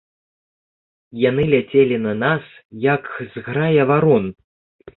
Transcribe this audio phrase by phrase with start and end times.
[1.29, 2.43] Яны ляцелі на нас,
[2.89, 3.03] як
[3.37, 4.25] зграя варон.